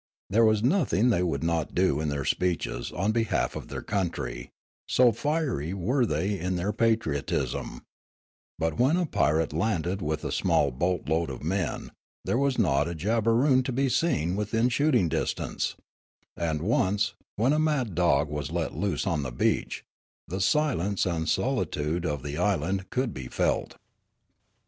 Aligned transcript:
There 0.31 0.45
was 0.45 0.63
nothing 0.63 1.11
they 1.11 1.21
would 1.21 1.43
not 1.43 1.75
do 1.75 1.99
in 2.01 2.09
their 2.09 2.25
speeches 2.25 2.91
on 2.91 3.11
behalf 3.11 3.55
of 3.55 3.67
their 3.67 3.83
country, 3.83 4.49
so 4.87 5.11
fiery 5.11 5.75
were 5.75 6.07
they 6.07 6.39
in 6.39 6.55
their 6.55 6.73
patriotism; 6.73 7.83
but 8.57 8.79
when 8.79 8.97
a 8.97 9.05
pirate 9.05 9.53
landed 9.53 10.01
with 10.01 10.25
a 10.25 10.31
small 10.31 10.71
boat 10.71 11.07
load 11.07 11.29
of 11.29 11.43
men, 11.43 11.91
there 12.25 12.39
was 12.39 12.57
not 12.57 12.87
a 12.87 12.95
Jabberoon 12.95 13.61
to 13.63 13.71
be 13.71 13.89
seen 13.89 14.35
within 14.35 14.69
shooting 14.69 15.07
distance, 15.07 15.75
and 16.35 16.63
once, 16.63 17.13
when 17.35 17.53
a 17.53 17.59
mad 17.59 17.93
dog 17.93 18.27
was 18.27 18.49
let 18.49 18.73
loose 18.73 19.05
on 19.05 19.21
the 19.21 19.31
beach, 19.31 19.83
the 20.27 20.41
silence 20.41 21.05
and 21.05 21.29
solitude 21.29 22.07
of 22.07 22.23
the 22.23 22.39
island 22.39 22.89
could 22.89 23.13
be 23.13 23.27
felt. 23.27 23.75